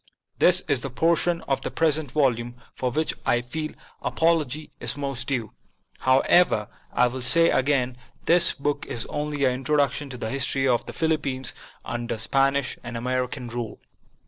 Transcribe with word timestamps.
This 0.39 0.61
is 0.67 0.81
the 0.81 0.89
portion 0.89 1.41
of 1.41 1.61
the 1.61 1.69
present 1.69 2.09
volume 2.09 2.55
for 2.73 2.89
which 2.89 3.13
I 3.23 3.41
feel 3.43 3.73
apology 4.01 4.71
is 4.79 4.97
most 4.97 5.27
due. 5.27 5.53
However, 5.99 6.69
I 6.91 7.05
will 7.05 7.21
say 7.21 7.51
again, 7.51 7.97
this 8.25 8.53
book 8.55 8.87
is 8.87 9.05
only 9.11 9.45
an 9.45 9.53
introduction 9.53 10.09
to 10.09 10.17
the 10.17 10.31
history 10.31 10.67
of 10.67 10.87
the 10.87 10.93
Philippines 10.93 11.53
under 11.85 12.17
Spanish 12.17 12.79
and 12.83 12.97
American 12.97 13.47
rule. 13.47 13.79